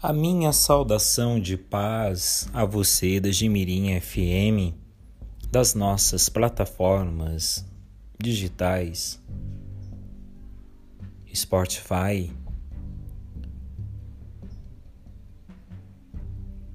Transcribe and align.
A 0.00 0.12
minha 0.12 0.52
saudação 0.52 1.40
de 1.40 1.56
paz 1.56 2.48
a 2.52 2.64
você 2.64 3.18
da 3.18 3.32
Gimirim 3.32 4.00
FM, 4.00 4.72
das 5.50 5.74
nossas 5.74 6.28
plataformas 6.28 7.66
digitais, 8.16 9.20
Spotify, 11.34 12.32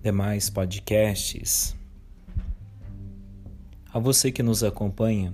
demais 0.01 0.50
podcasts, 0.50 1.74
a 3.93 4.00
você 4.00 4.33
que 4.33 4.43
nos 4.43 4.65
acompanha 4.65 5.33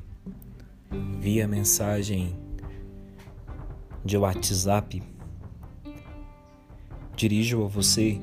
via 1.20 1.48
mensagem 1.48 2.38
de 4.06 4.16
WhatsApp 4.16 5.19
Dirijo 7.20 7.66
a 7.66 7.68
você 7.68 8.18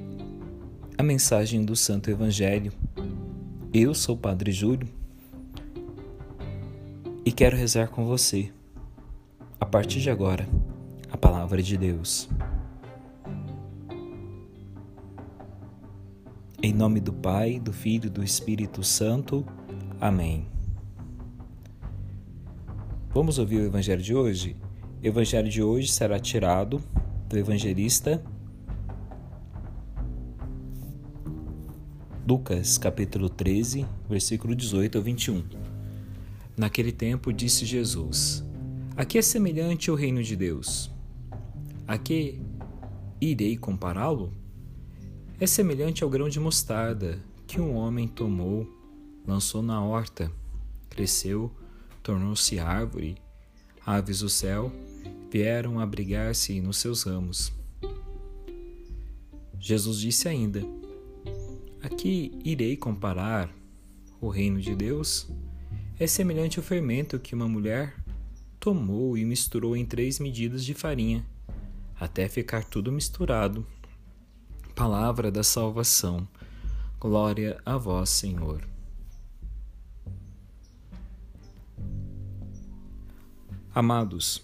a 0.97 1.03
mensagem 1.03 1.63
do 1.63 1.77
Santo 1.77 2.11
Evangelho. 2.11 2.73
Eu 3.71 3.95
sou 3.95 4.15
o 4.15 4.19
Padre 4.19 4.51
Júlio 4.53 4.89
e 7.23 7.31
quero 7.31 7.59
rezar 7.59 7.89
com 7.89 8.07
você, 8.07 8.51
a 9.61 9.67
partir 9.67 10.01
de 10.01 10.09
agora, 10.09 10.49
a 11.13 11.17
palavra 11.19 11.63
de 11.63 11.77
Deus. 11.77 12.27
Em 16.63 16.73
nome 16.73 16.99
do 16.99 17.13
Pai, 17.13 17.61
do 17.61 17.75
Filho 17.75 18.07
e 18.07 18.11
do 18.11 18.25
Espírito 18.25 18.83
Santo. 18.83 19.45
Amém. 20.01 20.49
Vamos 23.11 23.39
ouvir 23.39 23.61
o 23.61 23.67
Evangelho 23.67 24.03
de 24.03 24.15
hoje? 24.15 24.57
O 25.03 25.07
Evangelho 25.07 25.51
de 25.51 25.63
hoje 25.63 25.89
será 25.89 26.19
tirado 26.19 26.83
do 27.29 27.37
evangelista 27.37 28.25
Lucas 32.29 32.77
capítulo 32.77 33.29
13, 33.31 33.87
versículo 34.09 34.53
18 34.57 34.99
ao 34.99 35.05
21. 35.05 35.45
Naquele 36.57 36.91
tempo 36.91 37.33
disse 37.33 37.65
Jesus: 37.65 38.45
A 38.97 39.05
que 39.05 39.17
é 39.17 39.23
semelhante 39.23 39.93
o 39.93 39.95
reino 39.95 40.21
de 40.21 40.35
Deus? 40.35 40.91
A 41.87 41.97
que 41.97 42.41
irei 43.21 43.57
compará-lo? 43.57 44.33
É 45.39 45.47
semelhante 45.47 46.03
ao 46.03 46.11
grão 46.11 46.29
de 46.29 46.41
mostarda 46.41 47.23
que 47.47 47.61
um 47.61 47.77
homem 47.77 48.09
tomou, 48.09 48.67
lançou 49.25 49.63
na 49.63 49.81
horta, 49.81 50.29
cresceu, 50.91 51.53
tornou-se 52.03 52.59
árvore. 52.59 53.19
Aves 53.87 54.19
do 54.19 54.29
céu 54.29 54.73
vieram 55.31 55.79
abrigar-se 55.79 56.61
nos 56.61 56.79
seus 56.79 57.05
ramos. 57.05 57.53
Jesus 59.61 60.01
disse 60.01 60.29
ainda: 60.29 60.67
Aqui 61.87 62.37
irei 62.45 62.77
comparar 62.77 63.49
o 64.21 64.29
reino 64.29 64.61
de 64.61 64.75
Deus. 64.75 65.31
É 66.01 66.05
semelhante 66.05 66.59
ao 66.59 66.65
fermento 66.65 67.17
que 67.17 67.33
uma 67.33 67.47
mulher 67.47 67.95
tomou 68.59 69.17
e 69.17 69.25
misturou 69.25 69.77
em 69.77 69.87
três 69.87 70.19
medidas 70.19 70.65
de 70.65 70.75
farinha, 70.75 71.25
até 71.95 72.29
ficar 72.29 72.65
tudo 72.65 72.91
misturado. 72.91 73.65
Palavra 74.75 75.31
da 75.31 75.45
salvação. 75.45 76.27
Glória 76.99 77.57
a 77.65 77.77
vós, 77.77 78.11
Senhor. 78.11 78.67
Amados, 83.73 84.43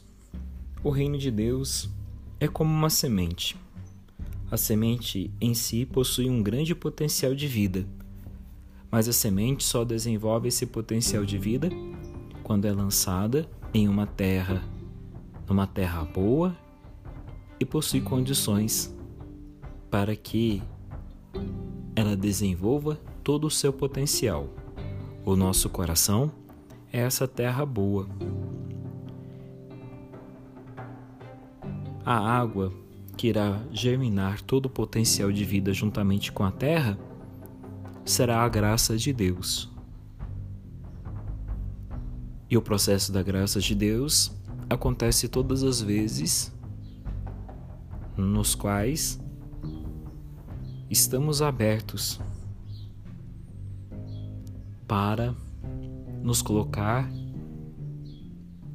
o 0.81 0.91
reino 0.91 1.19
de 1.19 1.33
Deus 1.33 1.91
é 2.39 2.47
como 2.47 2.73
uma 2.73 2.89
semente 2.89 3.57
a 4.53 4.57
semente 4.59 5.33
em 5.41 5.55
si 5.55 5.87
possui 5.87 6.29
um 6.29 6.43
grande 6.43 6.75
potencial 6.75 7.35
de 7.35 7.49
vida, 7.49 7.87
mas 8.91 9.09
a 9.09 9.13
semente 9.13 9.65
só 9.65 9.83
desenvolve 9.83 10.49
esse 10.49 10.67
potencial 10.67 11.25
de 11.25 11.39
vida 11.39 11.71
quando 12.43 12.67
é 12.67 12.71
lançada 12.71 13.49
em 13.73 13.89
uma 13.89 14.07
terra, 14.07 14.63
numa 15.49 15.67
terra 15.67 16.05
boa 16.05 16.55
e 17.59 17.65
possui 17.65 18.03
condições 18.03 18.95
para 19.91 20.15
que 20.15 20.63
ela 21.97 22.15
desenvolva 22.15 23.01
todo 23.25 23.47
o 23.47 23.51
seu 23.51 23.73
potencial. 23.73 24.51
O 25.25 25.35
nosso 25.35 25.71
coração 25.71 26.31
é 26.93 26.99
essa 27.01 27.27
terra 27.27 27.65
boa. 27.65 28.07
A 32.05 32.19
água 32.19 32.71
que 33.23 33.29
irá 33.29 33.63
germinar 33.71 34.43
todo 34.43 34.67
o 34.67 34.69
potencial 34.69 35.31
de 35.31 35.45
vida 35.45 35.73
juntamente 35.73 36.33
com 36.33 36.43
a 36.43 36.51
terra, 36.51 36.99
será 38.05 38.43
a 38.43 38.49
graça 38.49 38.97
de 38.97 39.13
Deus. 39.13 39.71
E 42.51 42.57
o 42.57 42.61
processo 42.61 43.13
da 43.13 43.23
graça 43.23 43.61
de 43.61 43.77
Deus 43.77 44.33
acontece 44.69 45.29
todas 45.29 45.63
as 45.63 45.81
vezes 45.81 46.53
nos 48.17 48.57
quais 48.57 49.21
estamos 50.91 51.41
abertos 51.41 52.21
para 54.89 55.33
nos 56.25 56.43
colocar 56.43 57.09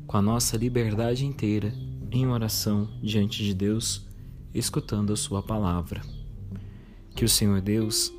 com 0.05 0.15
a 0.15 0.21
nossa 0.21 0.55
liberdade 0.55 1.25
inteira 1.25 1.73
em 2.09 2.25
oração 2.29 2.89
diante 3.03 3.43
de 3.43 3.53
Deus 3.53 4.06
escutando 4.57 5.13
a 5.13 5.15
Sua 5.17 5.41
palavra. 5.41 6.01
Que 7.15 7.25
o 7.25 7.29
Senhor 7.29 7.61
Deus 7.61 8.13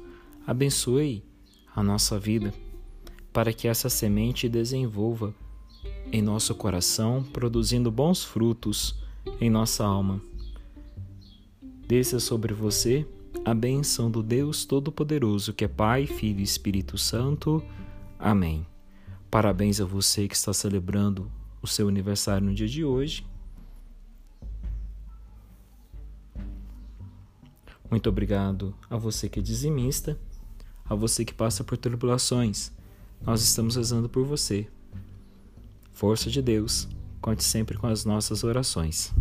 abençoe 0.46 1.22
a 1.74 1.82
nossa 1.82 2.18
vida 2.18 2.52
para 3.32 3.52
que 3.52 3.68
essa 3.68 3.88
semente 3.88 4.48
desenvolva 4.48 5.34
em 6.10 6.22
nosso 6.22 6.54
coração, 6.54 7.22
produzindo 7.22 7.90
bons 7.90 8.24
frutos 8.24 8.98
em 9.40 9.50
nossa 9.50 9.84
alma. 9.84 10.20
Desça 11.86 12.18
sobre 12.18 12.52
você 12.52 13.06
a 13.44 13.54
bênção 13.54 14.10
do 14.10 14.22
Deus 14.22 14.64
Todo-Poderoso, 14.64 15.52
que 15.52 15.64
é 15.64 15.68
Pai, 15.68 16.06
Filho 16.06 16.40
e 16.40 16.42
Espírito 16.42 16.98
Santo. 16.98 17.62
Amém. 18.18 18.66
Parabéns 19.30 19.80
a 19.80 19.84
você 19.84 20.26
que 20.26 20.34
está 20.34 20.52
celebrando 20.52 21.30
o 21.62 21.66
seu 21.66 21.88
aniversário 21.88 22.46
no 22.46 22.54
dia 22.54 22.66
de 22.66 22.84
hoje. 22.84 23.24
Muito 27.90 28.08
obrigado 28.08 28.74
a 28.90 28.96
você 28.96 29.28
que 29.28 29.38
é 29.38 29.42
dizimista, 29.42 30.18
a 30.84 30.94
você 30.94 31.24
que 31.24 31.32
passa 31.32 31.64
por 31.64 31.78
tribulações. 31.78 32.70
Nós 33.22 33.42
estamos 33.42 33.76
rezando 33.76 34.08
por 34.08 34.24
você. 34.24 34.68
Força 35.92 36.30
de 36.30 36.42
Deus, 36.42 36.86
conte 37.20 37.42
sempre 37.42 37.78
com 37.78 37.86
as 37.86 38.04
nossas 38.04 38.44
orações. 38.44 39.12